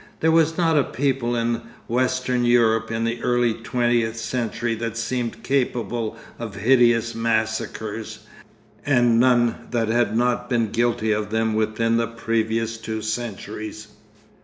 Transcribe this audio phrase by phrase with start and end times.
[0.19, 5.43] There was not a people in Western Europe in the early twentieth century that seemed
[5.43, 8.25] capable of hideous massacres,
[8.83, 13.89] and none that had not been guilty of them within the previous two centuries.